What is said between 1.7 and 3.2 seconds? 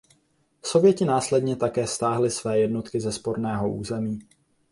stáhli své jednotky ze